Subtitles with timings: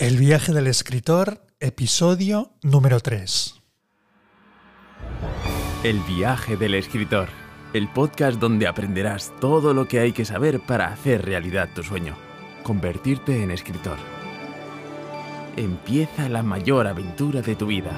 [0.00, 3.60] El viaje del escritor, episodio número 3.
[5.84, 7.28] El viaje del escritor,
[7.74, 12.16] el podcast donde aprenderás todo lo que hay que saber para hacer realidad tu sueño,
[12.62, 13.98] convertirte en escritor.
[15.58, 17.92] Empieza la mayor aventura de tu vida.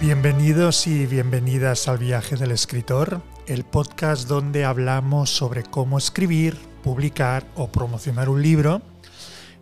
[0.00, 7.46] Bienvenidos y bienvenidas al viaje del escritor, el podcast donde hablamos sobre cómo escribir, publicar
[7.54, 8.82] o promocionar un libro,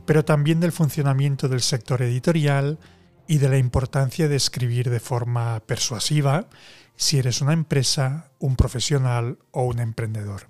[0.07, 2.79] pero también del funcionamiento del sector editorial
[3.27, 6.48] y de la importancia de escribir de forma persuasiva
[6.97, 10.48] si eres una empresa, un profesional o un emprendedor.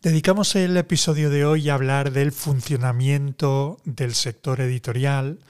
[0.00, 5.40] Dedicamos el episodio de hoy a hablar del funcionamiento del sector editorial,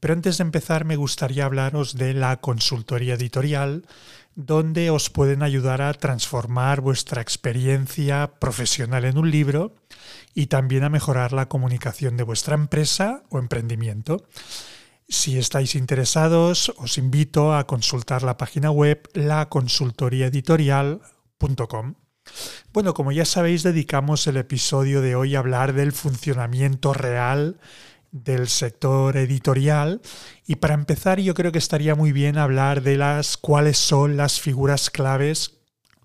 [0.00, 3.84] pero antes de empezar me gustaría hablaros de la consultoría editorial,
[4.46, 9.74] donde os pueden ayudar a transformar vuestra experiencia profesional en un libro
[10.34, 14.24] y también a mejorar la comunicación de vuestra empresa o emprendimiento.
[15.08, 21.94] Si estáis interesados, os invito a consultar la página web laconsultoriaeditorial.com.
[22.72, 27.58] Bueno, como ya sabéis, dedicamos el episodio de hoy a hablar del funcionamiento real
[28.12, 30.00] del sector editorial
[30.46, 34.40] y para empezar yo creo que estaría muy bien hablar de las cuáles son las
[34.40, 35.58] figuras claves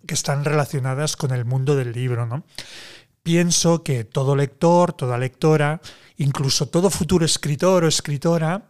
[0.05, 2.43] que están relacionadas con el mundo del libro, ¿no?
[3.23, 5.81] Pienso que todo lector, toda lectora,
[6.17, 8.67] incluso todo futuro escritor o escritora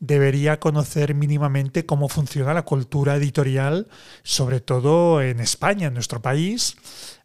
[0.00, 3.86] debería conocer mínimamente cómo funciona la cultura editorial,
[4.22, 6.76] sobre todo en España, en nuestro país,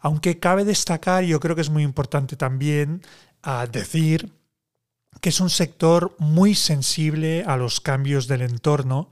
[0.01, 3.01] aunque cabe destacar, yo creo que es muy importante también
[3.71, 4.33] decir
[5.21, 9.09] que es un sector muy sensible a los cambios del entorno,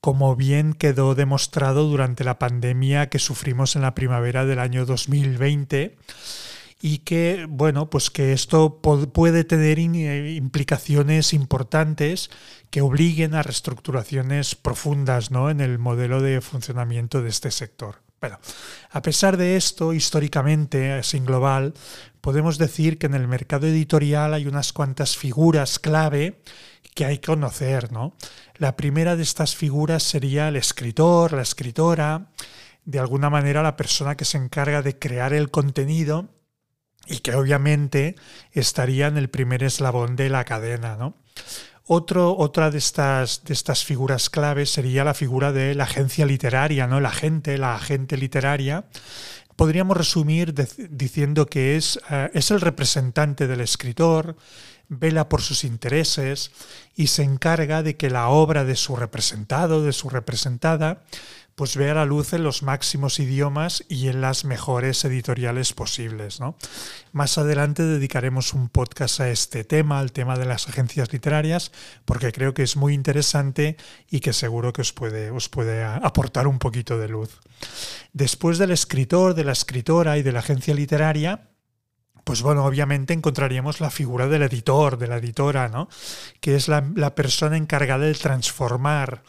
[0.00, 5.96] como bien quedó demostrado durante la pandemia que sufrimos en la primavera del año 2020
[6.80, 12.28] y que, bueno, pues que esto puede tener implicaciones importantes
[12.70, 15.48] que obliguen a reestructuraciones profundas ¿no?
[15.48, 18.02] en el modelo de funcionamiento de este sector.
[18.22, 18.38] Bueno,
[18.92, 21.74] a pesar de esto, históricamente, sin global,
[22.20, 26.40] podemos decir que en el mercado editorial hay unas cuantas figuras clave
[26.94, 28.14] que hay que conocer, ¿no?
[28.58, 32.30] La primera de estas figuras sería el escritor, la escritora,
[32.84, 36.28] de alguna manera la persona que se encarga de crear el contenido
[37.08, 38.14] y que obviamente
[38.52, 41.16] estaría en el primer eslabón de la cadena, ¿no?
[41.86, 47.00] Otra de estas, de estas figuras claves sería la figura de la agencia literaria, ¿no?
[47.00, 48.84] La agente, la agente literaria.
[49.56, 50.54] Podríamos resumir
[50.90, 54.36] diciendo que es, eh, es el representante del escritor,
[54.88, 56.50] vela por sus intereses
[56.94, 61.02] y se encarga de que la obra de su representado, de su representada,
[61.62, 66.40] pues vea la luz en los máximos idiomas y en las mejores editoriales posibles.
[66.40, 66.56] ¿no?
[67.12, 71.70] Más adelante dedicaremos un podcast a este tema, al tema de las agencias literarias,
[72.04, 73.76] porque creo que es muy interesante
[74.10, 77.38] y que seguro que os puede, os puede aportar un poquito de luz.
[78.12, 81.48] Después del escritor, de la escritora y de la agencia literaria,
[82.24, 85.88] pues bueno, obviamente encontraríamos la figura del editor, de la editora, ¿no?
[86.40, 89.22] Que es la, la persona encargada de transformar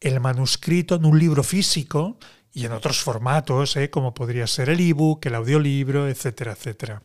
[0.00, 2.18] el manuscrito en un libro físico
[2.52, 3.90] y en otros formatos, ¿eh?
[3.90, 7.02] como podría ser el ebook, el audiolibro, etcétera, etcétera.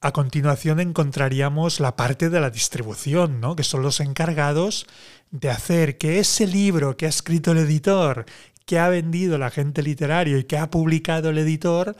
[0.00, 3.54] A continuación encontraríamos la parte de la distribución, ¿no?
[3.54, 4.86] que son los encargados
[5.30, 8.24] de hacer que ese libro que ha escrito el editor,
[8.64, 11.96] que ha vendido el agente literario y que ha publicado el editor,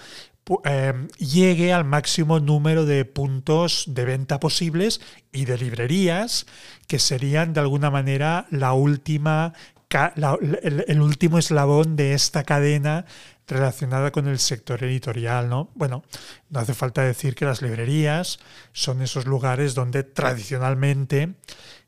[0.65, 5.01] eh, llegue al máximo número de puntos de venta posibles
[5.31, 6.47] y de librerías,
[6.89, 9.53] que serían de alguna manera la última
[9.91, 13.07] el, último eslabón de esta cadena
[13.49, 15.71] relacionada con el sector editorial, ¿no?
[15.75, 16.05] Bueno,
[16.49, 18.39] no hace falta decir que las librerías
[18.73, 21.35] son esos lugares donde tradicionalmente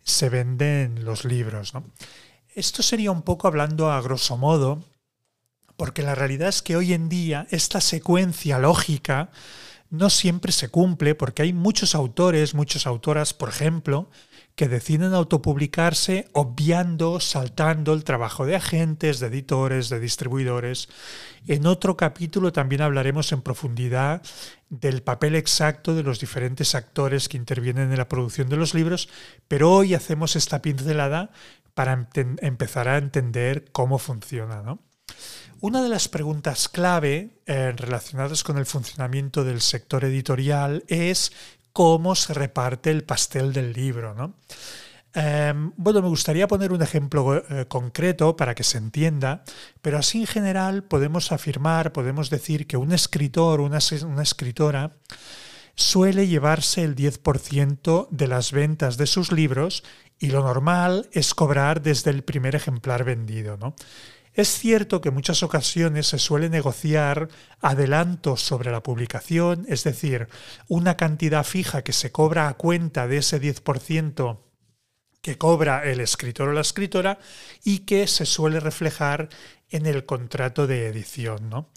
[0.03, 1.73] se venden los libros,
[2.55, 4.83] Esto sería un poco hablando a grosso modo,
[5.77, 9.31] porque la realidad es que hoy en día esta secuencia lógica
[9.91, 14.10] no siempre se cumple, porque hay muchos autores, muchas autoras, por ejemplo,
[14.54, 20.89] que deciden autopublicarse obviando, saltando el trabajo de agentes, de editores, de distribuidores.
[21.47, 24.22] En otro capítulo también hablaremos en profundidad
[24.69, 29.09] del papel exacto de los diferentes actores que intervienen en la producción de los libros,
[29.49, 31.31] pero hoy hacemos esta pincelada
[31.75, 34.78] para empezar a entender cómo funciona.
[35.60, 41.33] Una de las preguntas clave eh, relacionadas con el funcionamiento del sector editorial es
[41.72, 44.15] cómo se reparte el pastel del libro.
[44.15, 44.34] ¿no?
[45.15, 49.45] Em, bueno, me gustaría poner un ejemplo eh, concreto para que se entienda,
[49.83, 54.97] pero así en general podemos afirmar, podemos decir que un escritor, una, una escritora,
[55.74, 59.84] suele llevarse el 10% de las ventas de sus libros
[60.19, 63.57] y lo normal es cobrar desde el primer ejemplar vendido.
[63.57, 63.74] ¿no?
[64.34, 67.29] Es cierto que en muchas ocasiones se suele negociar
[67.61, 70.29] adelantos sobre la publicación, es decir,
[70.69, 74.39] una cantidad fija que se cobra a cuenta de ese 10%
[75.21, 77.19] que cobra el escritor o la escritora
[77.63, 79.29] y que se suele reflejar
[79.71, 81.69] en el contrato de edición.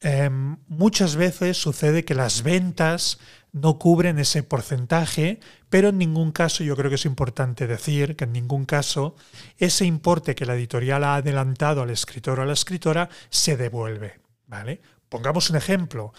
[0.00, 3.18] Em, muchas veces sucede que las ventas
[3.54, 5.40] no cubren ese porcentaje,
[5.70, 9.14] pero en ningún caso, yo creo que es importante decir que en ningún caso
[9.56, 14.24] ese importe que la editorial ha adelantado al escritor o a la escritora se devuelve.
[14.46, 14.80] ¿vale?
[15.14, 16.12] Pongamos un ejemplo.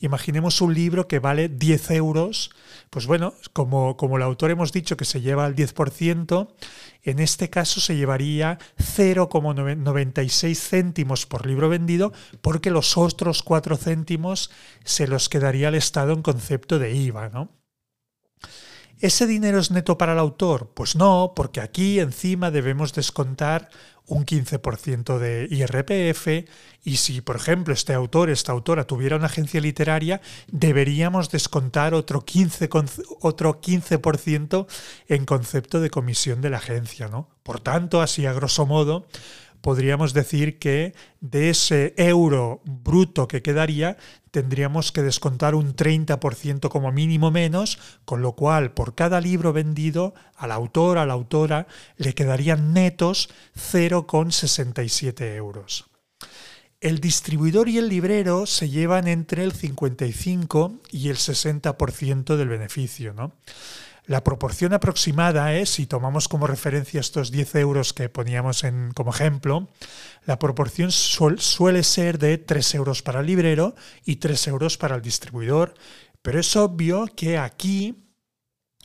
[0.00, 2.50] Imaginemos un libro que vale 10 euros.
[2.90, 6.52] Pues bueno, como, como el autor hemos dicho que se lleva el 10%,
[7.02, 12.12] en este caso se llevaría 0,96 céntimos por libro vendido
[12.42, 14.50] porque los otros 4 céntimos
[14.84, 17.30] se los quedaría al Estado en concepto de IVA.
[17.30, 17.48] ¿no?
[19.02, 20.70] ¿Ese dinero es neto para el autor?
[20.74, 23.68] Pues no, porque aquí encima debemos descontar
[24.06, 26.48] un 15% de IRPF
[26.84, 30.20] y si, por ejemplo, este autor, esta autora tuviera una agencia literaria,
[30.50, 34.00] deberíamos descontar otro 15%, otro 15
[35.08, 37.08] en concepto de comisión de la agencia.
[37.08, 37.28] ¿no?
[37.42, 39.06] Por tanto, así a grosso modo,
[39.62, 43.96] podríamos decir que de ese euro bruto que quedaría,
[44.30, 50.14] tendríamos que descontar un 30% como mínimo menos, con lo cual por cada libro vendido
[50.36, 51.66] al autor, a la autora,
[51.96, 55.86] le quedarían netos 0,67 euros.
[56.80, 63.14] El distribuidor y el librero se llevan entre el 55 y el 60% del beneficio.
[63.14, 63.32] ¿no?
[64.04, 69.12] La proporción aproximada es, si tomamos como referencia estos 10 euros que poníamos en, como
[69.12, 69.68] ejemplo,
[70.26, 75.02] la proporción suele ser de 3 euros para el librero y 3 euros para el
[75.02, 75.74] distribuidor.
[76.20, 78.02] Pero es obvio que aquí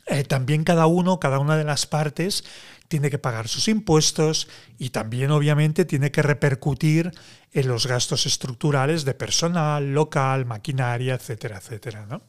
[0.06, 2.44] eh, también cada uno, cada una de las partes,
[2.86, 4.48] tiene que pagar sus impuestos
[4.78, 7.10] y también obviamente tiene que repercutir
[7.52, 12.06] en los gastos estructurales de personal, local, maquinaria, etcétera, etcétera.
[12.06, 12.22] ¿no?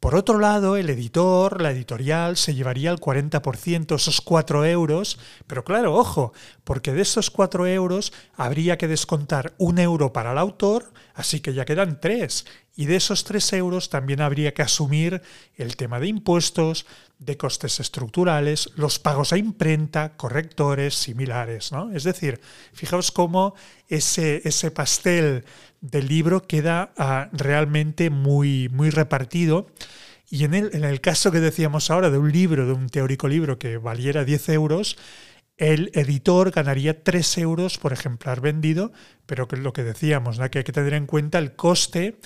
[0.00, 5.64] Por otro lado, el editor, la editorial, se llevaría el 40%, esos 4 euros, pero
[5.64, 6.32] claro, ojo,
[6.64, 11.54] porque de esos 4 euros habría que descontar un euro para el autor, así que
[11.54, 12.44] ya quedan 3.
[12.78, 15.22] Y de esos 3 euros también habría que asumir
[15.56, 16.84] el tema de impuestos,
[17.18, 21.72] de costes estructurales, los pagos a imprenta, correctores, similares.
[21.72, 21.90] ¿no?
[21.92, 22.38] Es decir,
[22.74, 23.54] fijaos cómo
[23.88, 25.44] ese, ese pastel
[25.80, 29.68] del libro queda ah, realmente muy, muy repartido.
[30.28, 33.26] Y en el, en el caso que decíamos ahora de un libro, de un teórico
[33.26, 34.98] libro que valiera 10 euros,
[35.56, 38.92] el editor ganaría 3 euros por ejemplar vendido,
[39.24, 40.50] pero que es lo que decíamos, ¿no?
[40.50, 42.18] que hay que tener en cuenta el coste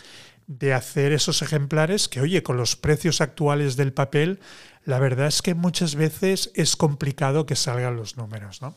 [0.51, 4.41] de hacer esos ejemplares que, oye, con los precios actuales del papel,
[4.85, 8.61] la verdad es que muchas veces es complicado que salgan los números.
[8.61, 8.75] ¿no?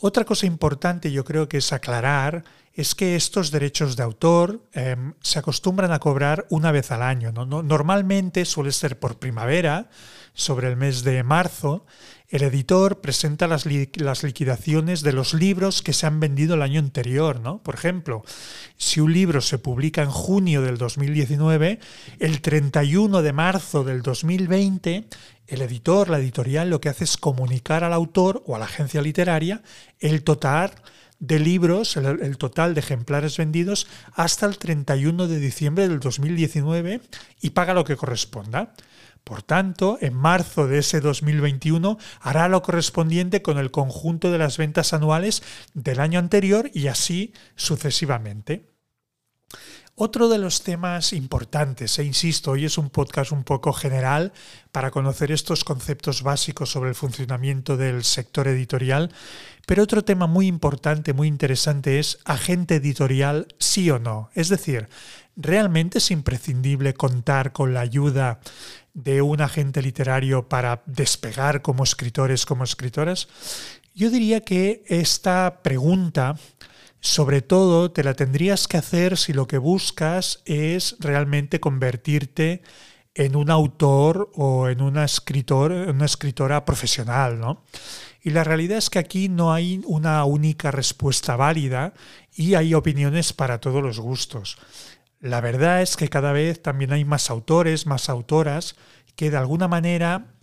[0.00, 2.42] Otra cosa importante yo creo que es aclarar
[2.72, 7.30] es que estos derechos de autor em, se acostumbran a cobrar una vez al año.
[7.30, 9.90] Normalmente suele ser por primavera,
[10.34, 11.86] sobre el mes de marzo,
[12.28, 17.38] el editor presenta las, liquidaciones de los libros que se han vendido el año anterior.
[17.38, 17.62] ¿no?
[17.62, 18.24] Por ejemplo,
[18.76, 21.78] si un libro se publica en junio del 2019,
[22.18, 25.04] el 31 de marzo del 2020,
[25.46, 29.00] el editor, la editorial, lo que hace es comunicar al autor o a la agencia
[29.00, 29.62] literaria
[30.00, 30.72] el total
[31.18, 37.00] de libros, el, total de ejemplares vendidos hasta el 31 de diciembre del 2019
[37.40, 38.74] y paga lo que corresponda.
[39.24, 44.58] Por tanto, en marzo de ese 2021 hará lo correspondiente con el conjunto de las
[44.58, 45.42] ventas anuales
[45.72, 48.73] del año anterior y así sucesivamente.
[49.96, 54.32] Otro de los temas importantes, e insisto, hoy es un podcast un poco general
[54.72, 59.12] para conocer estos conceptos básicos sobre el funcionamiento del sector editorial,
[59.66, 64.30] pero otro tema muy importante, muy interesante es agente editorial sí o no.
[64.34, 64.88] Es decir,
[65.36, 68.40] ¿realmente es imprescindible contar con la ayuda
[68.94, 73.28] de un agente literario para despegar como escritores, como escritoras?
[73.94, 76.36] Yo diría que esta pregunta
[77.04, 82.62] sobre todo te la tendrías que hacer si lo que buscas es realmente convertirte
[83.14, 87.62] en un autor o en una, una escritora profesional, ¿no?
[88.22, 91.92] Y la realidad es que aquí no hay una única respuesta válida
[92.34, 94.56] y hay opiniones para todos los gustos.
[95.20, 98.76] La verdad es que cada vez también hay más autores, más autoras
[99.14, 100.33] que de alguna manera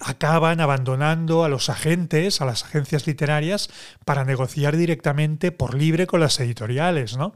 [0.00, 3.70] acaban abandonando a los agentes, a las agencias literarias,
[4.04, 7.34] para negociar directamente por libre con las editoriales, ¿no?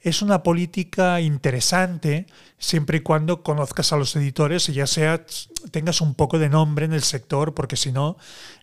[0.00, 2.26] Es una política interesante
[2.58, 5.26] siempre y cuando conozcas a los editores y ya sea
[5.70, 8.16] tengas un poco de nombre en el sector, porque si no,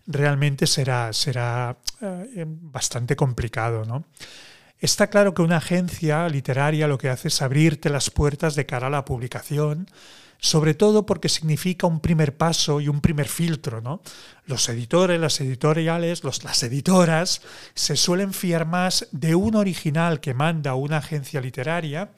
[0.06, 4.04] realmente será, será eh, bastante complicado, ¿no?
[4.80, 8.86] Está claro que una agencia literaria lo que hace es abrirte las puertas de cara
[8.86, 9.88] a la publicación,
[10.38, 13.80] sobre todo porque significa un primer paso y un primer filtro.
[13.80, 14.00] ¿no?
[14.46, 17.42] Los editores, las editoriales, las editoras
[17.74, 22.10] se suelen fiar más de un original que manda una agencia literaria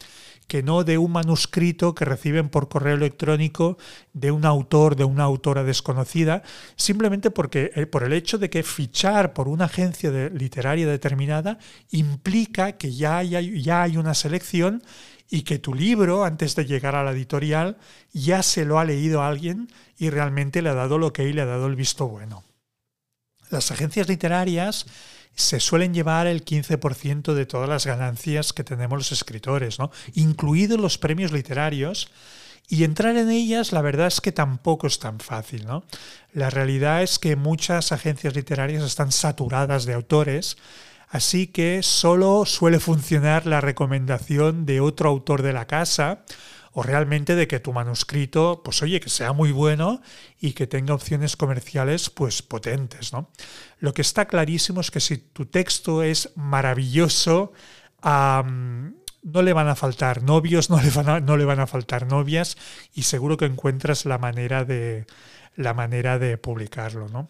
[0.51, 3.79] que no de un manuscrito que reciben por correo electrónico
[4.13, 6.43] de un autor, de una autora desconocida,
[6.75, 11.61] simplemente porque eh, por el hecho de que fichar por una agencia literaria determinada
[11.93, 14.83] implica que ya hay, ya hay una selección
[15.31, 17.77] y que tu libro, antes de llegar a la editorial,
[18.13, 21.43] ya se lo ha leído alguien y realmente le ha dado lo que y le
[21.43, 22.43] ha dado el visto bueno.
[23.51, 24.87] Las agencias literarias
[25.35, 29.91] se suelen llevar el 15% de todas las ganancias que tenemos los escritores, ¿no?
[30.15, 32.11] incluidos los premios literarios.
[32.69, 35.67] Y entrar en ellas, la verdad es que tampoco es tan fácil.
[35.67, 35.83] ¿no?
[36.33, 40.57] La realidad es que muchas agencias literarias están saturadas de autores,
[41.09, 46.23] así que solo suele funcionar la recomendación de otro autor de la casa
[46.73, 50.03] o realmente de que tu manuscrito, pues oye, que sea muy bueno
[50.39, 53.31] y que tenga opciones comerciales pues potentes, ¿no?
[53.79, 57.53] Lo que está clarísimo es que si tu texto es maravilloso,
[58.03, 62.07] no le van a faltar novios, no le, van a, no le van a faltar
[62.07, 62.57] novias
[62.95, 65.07] y seguro que encuentras la manera de,
[65.57, 67.29] la manera de publicarlo, ¿no?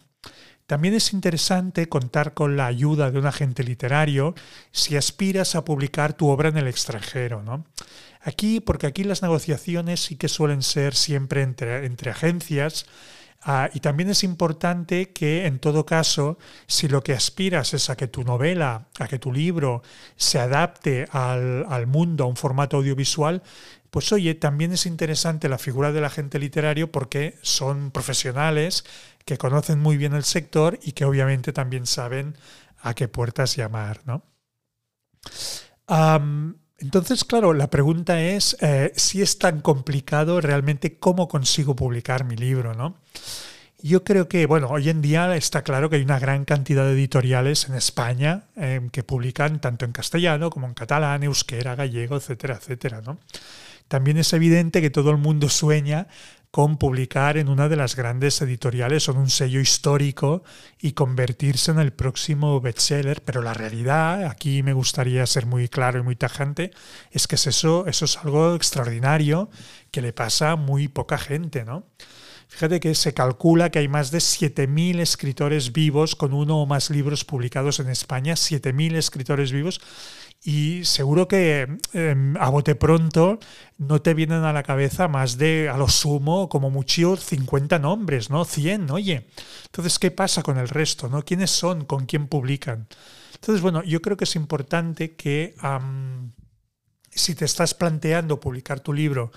[0.71, 4.35] También es interesante contar con la ayuda de un agente literario
[4.71, 7.43] si aspiras a publicar tu obra en el extranjero.
[7.43, 7.65] ¿no?
[8.21, 12.85] Aquí, porque aquí las negociaciones sí que suelen ser siempre entre, agencias,
[13.43, 16.37] Ah, y también es importante que, en todo caso,
[16.67, 19.81] si lo que aspiras es a que tu novela, a que tu libro
[20.15, 23.41] se adapte al, al, mundo, a un formato audiovisual,
[23.89, 28.85] pues oye, también es interesante la figura del agente literario porque son profesionales
[29.25, 32.35] que conocen muy bien el sector y que obviamente también saben
[32.81, 34.23] a qué puertas llamar, ¿no?
[36.77, 42.37] entonces, claro, la pregunta es eh, si es tan complicado realmente cómo consigo publicar mi
[42.37, 42.95] libro, ¿no?
[43.83, 46.93] Yo creo que, bueno, hoy en día está claro que hay una gran cantidad de
[46.93, 52.55] editoriales en España eh, que publican tanto en castellano como en catalán, euskera, gallego, etcétera,
[52.55, 53.19] etcétera, ¿no?
[53.87, 56.07] También es evidente que todo el mundo sueña
[56.51, 60.43] con publicar en una de las grandes editoriales o en un sello histórico
[60.79, 65.99] y convertirse en el próximo bestseller, pero la realidad, aquí me gustaría ser muy claro
[65.99, 66.71] y muy tajante,
[67.09, 69.49] es que eso, eso es algo extraordinario
[69.91, 71.85] que le pasa a muy poca gente, ¿no?
[72.49, 76.89] Fíjate que se calcula que hay más de 7.000 escritores vivos con uno o más
[76.89, 79.79] libros publicados en España, 7.000 escritores vivos,
[80.43, 83.39] y seguro que em, a bote pronto
[83.77, 88.31] no te vienen a la cabeza más de, a lo sumo, como mucho, 50 nombres,
[88.31, 88.43] ¿no?
[88.43, 89.27] 100, oye.
[89.65, 91.09] Entonces, ¿qué pasa con el resto?
[91.09, 91.23] ¿no?
[91.23, 91.85] ¿Quiénes son?
[91.85, 92.87] ¿Con quién publican?
[93.35, 95.55] Entonces, bueno, yo creo que es importante que
[97.11, 99.31] si te estás planteando publicar tu libro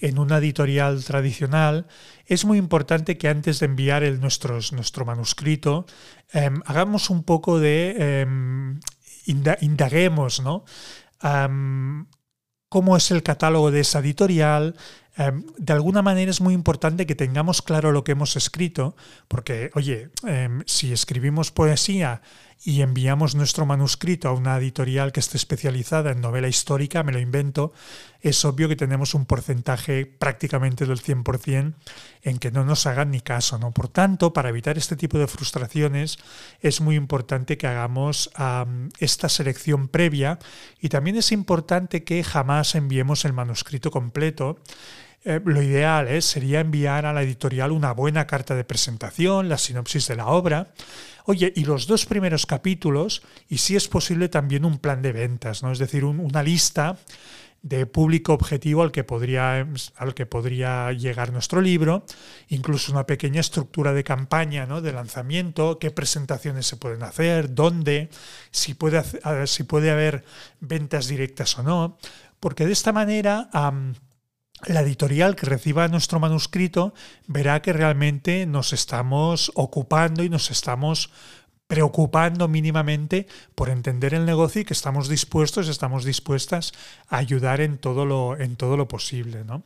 [0.00, 1.86] en una editorial tradicional,
[2.26, 5.86] es muy importante que antes de enviar el, nuestro manuscrito,
[6.32, 8.26] em, hagamos un poco de
[9.30, 10.64] em, indaguemos, ¿no?
[12.68, 14.74] cómo es el catálogo de esa editorial.
[15.58, 18.96] de alguna manera es muy importante que tengamos claro lo que hemos escrito,
[19.28, 22.22] porque, oye, em, si escribimos poesía
[22.62, 27.18] y enviamos nuestro manuscrito a una editorial que esté especializada en novela histórica, me lo
[27.18, 27.72] invento,
[28.20, 31.74] es obvio que tenemos un porcentaje prácticamente del 100%
[32.22, 33.58] en que no nos hagan ni caso.
[33.58, 33.70] ¿no?
[33.70, 36.18] Por tanto, para evitar este tipo de frustraciones,
[36.60, 38.30] es muy importante que hagamos
[38.98, 40.38] esta selección previa
[40.80, 44.58] y también es importante que jamás enviemos el manuscrito completo
[45.24, 46.22] eh, lo ideal ¿eh?
[46.22, 50.72] sería enviar a la editorial una buena carta de presentación, la sinopsis de la obra.
[51.26, 55.62] Oye, y los dos primeros capítulos, y si es posible también un plan de ventas,
[55.62, 55.70] ¿no?
[55.72, 56.96] Es decir, una lista
[57.62, 62.06] de público objetivo al que, podría, al que podría llegar nuestro libro,
[62.48, 64.80] incluso una pequeña estructura de campaña ¿no?
[64.80, 68.08] de lanzamiento, qué presentaciones se pueden hacer, dónde,
[68.50, 69.02] si puede,
[69.46, 70.24] si puede haber
[70.60, 71.98] ventas directas o no,
[72.40, 73.50] porque de esta manera
[74.66, 76.94] la editorial que reciba nuestro manuscrito
[77.26, 81.10] verá que realmente nos estamos ocupando y nos estamos
[81.66, 86.72] preocupando mínimamente por entender el negocio y que estamos dispuestos, estamos dispuestas
[87.08, 89.44] a ayudar en todo lo, en todo lo posible.
[89.44, 89.62] ¿no?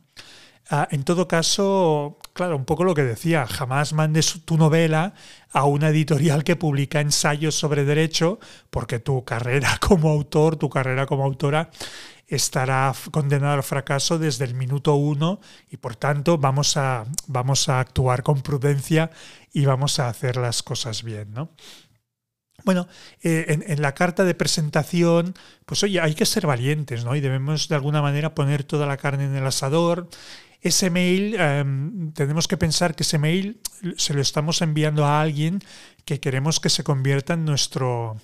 [0.69, 5.13] Ah, en todo caso, claro, un poco lo que decía, jamás mandes tu novela
[5.51, 8.39] a una editorial que publica ensayos sobre derecho,
[8.71, 11.69] porque tu carrera como autor, tu carrera como autora
[12.27, 15.39] estará condenada al fracaso desde el minuto uno
[15.69, 19.11] y por tanto vamos a, vamos a actuar con prudencia
[19.53, 21.33] y vamos a hacer las cosas bien.
[21.33, 21.51] ¿no?
[22.63, 22.87] Bueno,
[23.21, 27.15] eh, en, la carta de presentación, pues oye, hay que ser valientes, ¿no?
[27.15, 30.09] Y debemos de alguna manera poner toda la carne en el asador.
[30.61, 33.61] Ese mail, em, tenemos que pensar que ese mail
[33.97, 35.61] se lo estamos enviando a alguien
[36.05, 38.17] que queremos que se convierta en nuestro,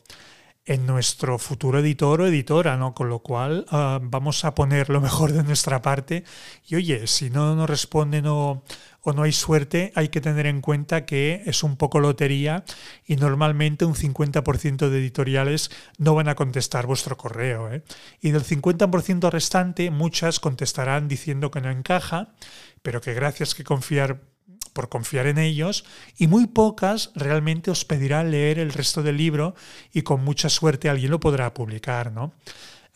[0.65, 2.93] en nuestro futuro editor o editora, ¿no?
[2.93, 6.23] Con lo cual ah, vamos a poner lo mejor de nuestra parte
[6.67, 8.63] y oye, si no nos responden o,
[9.03, 12.63] no hay suerte, hay que tener en cuenta que es un poco lotería
[13.05, 17.73] y normalmente un 50% de editoriales no van a contestar vuestro correo.
[17.73, 17.83] ¿eh?
[18.21, 22.35] Y del 50% restante, muchas contestarán diciendo que no encaja,
[22.83, 24.21] pero que gracias que confiar
[24.73, 25.85] por confiar en ellos
[26.17, 29.55] y muy pocas realmente os pedirán leer el resto del libro
[29.93, 32.33] y con mucha suerte alguien lo podrá publicar, ¿no?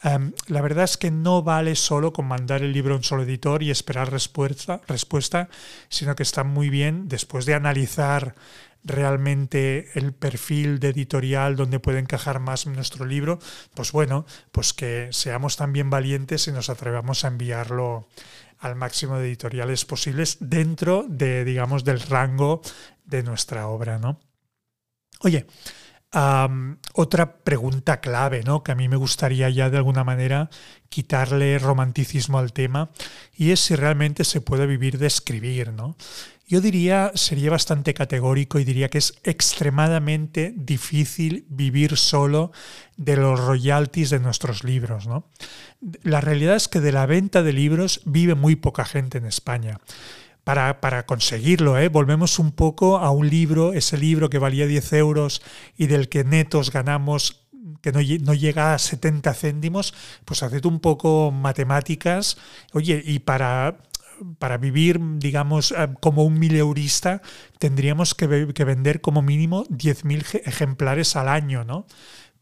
[0.04, 3.24] Em, la verdad es que no vale solo con mandar el libro a un solo
[3.24, 5.50] editor y esperar respuesta, respuesta,
[5.90, 8.36] sino que está muy bien, después de analizar
[8.86, 13.40] realmente el perfil de editorial donde puede encajar más nuestro libro,
[13.74, 18.08] pues bueno, pues que seamos también valientes y nos atrevamos a enviarlo
[18.60, 22.62] al máximo de editoriales posibles dentro de, digamos, del rango
[23.04, 24.20] de nuestra obra, ¿no?
[25.22, 25.46] Oye,
[26.94, 28.64] otra pregunta clave, ¿no?
[28.64, 30.50] Que a mí me gustaría ya de alguna manera
[30.90, 32.90] quitarle romanticismo al tema
[33.36, 35.98] y es si realmente se puede vivir de escribir, ¿no?
[36.48, 42.52] Yo diría, sería bastante categórico y diría que es extremadamente difícil vivir solo
[42.98, 45.10] de los royalties de nuestros libros.
[46.04, 49.80] La realidad es que de la venta de libros vive muy poca gente en España.
[50.46, 51.78] Para, para, conseguirlo.
[51.78, 51.90] ¿eh?
[51.90, 55.42] Volvemos un poco a un libro, ese libro que valía 10 euros
[55.76, 57.46] y del que netos ganamos
[57.82, 62.38] que no, llega a 70 céntimos, pues haced un poco matemáticas.
[62.74, 63.78] Oye, y para
[64.40, 67.22] para vivir, digamos, eh, como un mileurista,
[67.60, 71.86] tendríamos que, vender como mínimo 10.000 ejemplares al año, ¿no?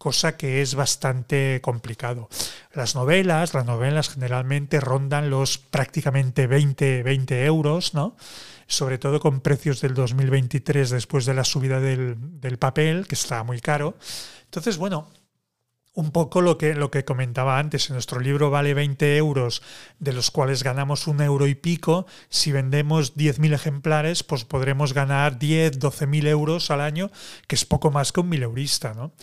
[0.04, 2.28] Cosa que es bastante complicado.
[2.74, 8.18] Las novelas, las novelas generalmente rondan los prácticamente 20, 20 euros, ¿no?
[8.68, 13.46] sobre todo con precios del 2023 después de la subida del, del papel, que está
[13.46, 13.96] muy caro.
[14.44, 15.08] Entonces, bueno,
[15.96, 19.62] un poco lo que, lo que comentaba antes, nuestro libro vale 20 euros,
[20.00, 22.08] de los cuales ganamos un euro y pico.
[22.30, 27.12] Si vendemos 10.000 ejemplares, pues podremos ganar 10, 12.000 euros al año,
[27.48, 28.96] que es poco más que un mileurista.
[28.96, 29.14] ¿no?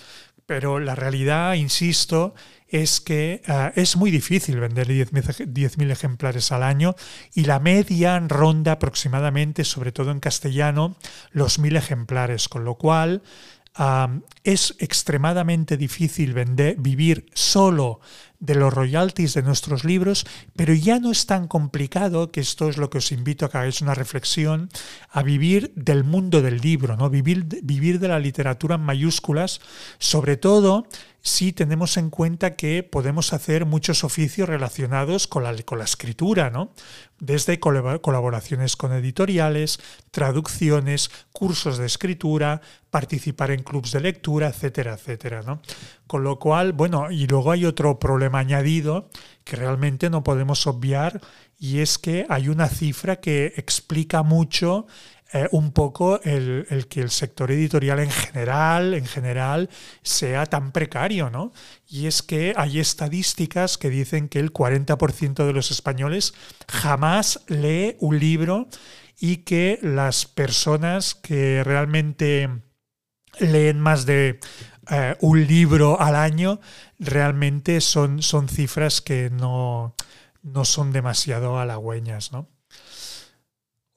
[0.51, 2.35] Pero la realidad, insisto,
[2.67, 6.97] es que uh, es muy difícil vender 10.000 ejemplares al año
[7.33, 10.97] y la media ronda aproximadamente, sobre todo en castellano,
[11.31, 13.23] los 1.000 ejemplares, con lo cual
[14.43, 18.01] es extremadamente difícil vender, vivir solo
[18.41, 20.27] de los royalties de nuestros libros,
[20.57, 23.59] pero ya no es tan complicado, que esto es lo que os invito a que
[23.59, 24.71] hagáis una reflexión,
[25.11, 27.11] a vivir del mundo del libro, ¿no?
[27.11, 29.61] vivir, vivir de la literatura en mayúsculas,
[29.99, 30.87] sobre todo
[31.23, 36.49] si tenemos en cuenta que podemos hacer muchos oficios relacionados con la, con la escritura,
[36.49, 36.73] ¿no?
[37.19, 45.43] desde colaboraciones con editoriales, traducciones, cursos de escritura, participar en clubs de lectura, etcétera, etcétera.
[45.43, 45.61] ¿no?
[46.11, 49.11] Con lo cual, bueno, y luego hay otro problema añadido
[49.45, 51.21] que realmente no podemos obviar
[51.57, 54.89] y es que hay una cifra que explica mucho
[55.33, 59.71] eh, un poco el, que el sector editorial en general, en general,
[60.03, 61.53] sea tan precario, ¿no?
[61.87, 66.35] Y es que hay estadísticas que dicen que el 40% de los españoles
[66.67, 68.67] jamás lee un libro
[69.21, 72.51] y que las personas que realmente
[73.39, 74.41] leen más de
[74.91, 76.61] eh, un libro al año
[76.99, 79.95] realmente son, son cifras que no,
[80.43, 82.49] no son demasiado halagüeñas, ¿no?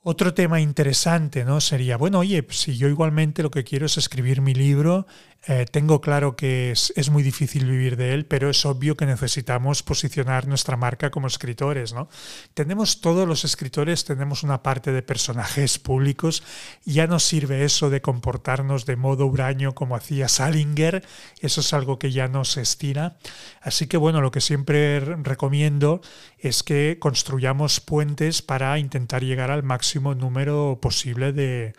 [0.05, 1.61] Otro tema interesante ¿no?
[1.61, 5.07] sería, bueno, oye, si yo igualmente lo que quiero es escribir mi libro
[5.45, 9.83] eh, tengo claro que es, muy difícil vivir de él, pero es obvio que necesitamos
[9.83, 11.93] posicionar nuestra marca como escritores.
[11.93, 12.07] ¿no?
[12.53, 16.43] Tenemos todos los escritores, tenemos una parte de personajes públicos.
[16.85, 21.05] Ya no sirve eso de comportarnos de modo huraño como hacía Salinger.
[21.41, 23.17] Eso es algo que ya no se estira.
[23.61, 25.99] Así que bueno, lo que siempre recomiendo
[26.39, 31.73] es que construyamos puentes para intentar llegar al máximo número posible de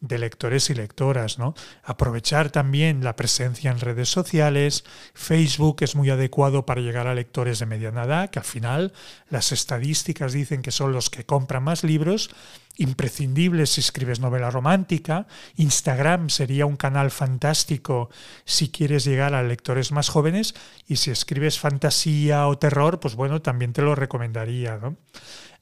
[0.00, 1.38] de lectores y lectoras.
[1.38, 1.54] ¿no?
[1.82, 4.84] Aprovechar también la presencia en redes sociales.
[5.14, 8.92] Facebook es muy adecuado para llegar a lectores de mediana edad, que al final
[9.30, 12.30] las estadísticas dicen que son los que compran más libros
[12.78, 15.26] imprescindible si escribes novela romántica.
[15.56, 18.08] Instagram sería un canal fantástico
[18.44, 20.54] si quieres llegar a lectores más jóvenes
[20.86, 24.78] y si escribes fantasía o terror, pues bueno, también te lo recomendaría.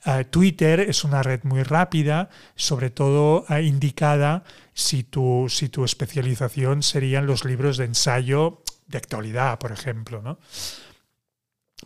[0.07, 5.85] Eh, Twitter es una red muy rápida, sobre todo eh, indicada si tu, si tu
[5.85, 10.23] especialización serían los libros de ensayo de actualidad, por ejemplo.
[10.23, 10.39] ¿no?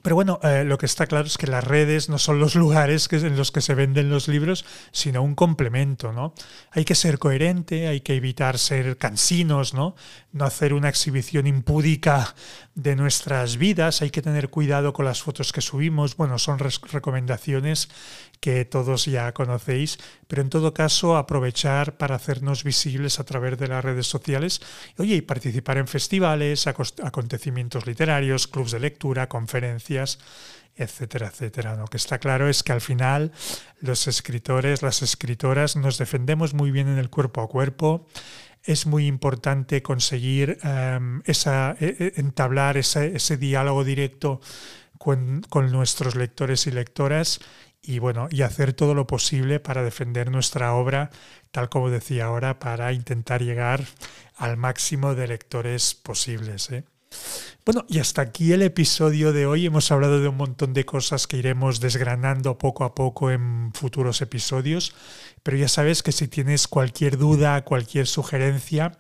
[0.03, 3.09] Pero bueno, eh, lo que está claro es que las redes no son los lugares
[3.13, 6.35] en los que se venden los libros, sino un complemento, ¿no?
[6.71, 9.95] Hay que ser coherente, hay que evitar ser cansinos, ¿no?
[10.33, 12.35] No hacer una exhibición impúdica
[12.75, 16.17] de nuestras vidas, hay que tener cuidado con las fotos que subimos.
[16.17, 17.89] Bueno, son recomendaciones
[18.41, 23.69] que todos ya conocéis, pero en todo caso aprovechar para hacernos visibles a través de
[23.69, 24.61] las redes sociales
[24.99, 30.19] oye, y participar en festivales, acontecimientos literarios, clubs de lectura, conferencias,
[30.75, 31.77] etcétera, etcétera.
[31.77, 33.33] Lo que está claro es que al final
[33.81, 38.07] los escritores, las escritoras nos defendemos muy bien en el cuerpo a cuerpo.
[38.63, 44.41] Es muy importante conseguir em, esa, e, e, entablar ese, ese diálogo directo
[45.01, 47.41] con, nuestros lectores y lectoras
[47.81, 51.11] y bueno, y hacer todo lo posible para defender nuestra obra,
[51.53, 53.83] tal como decía ahora, para intentar llegar
[54.37, 56.71] al máximo de lectores posibles.
[56.71, 56.85] ¿eh?
[57.65, 59.65] Bueno, y hasta aquí el episodio de hoy.
[59.65, 64.21] Hemos hablado de un montón de cosas que iremos desgranando poco a poco en futuros
[64.21, 64.93] episodios,
[65.43, 68.99] pero ya sabes que si tienes cualquier duda, cualquier sugerencia,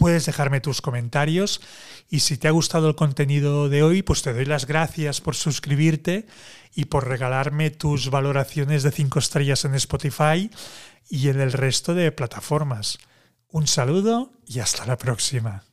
[0.00, 1.60] puedes dejarme tus comentarios
[2.08, 5.36] y si te ha gustado el contenido de hoy, pues te doy las gracias por
[5.36, 6.26] suscribirte
[6.74, 10.50] y por regalarme tus valoraciones de 5 estrellas en Spotify
[11.10, 12.98] y en el resto de plataformas.
[13.50, 15.69] Un saludo y hasta la próxima.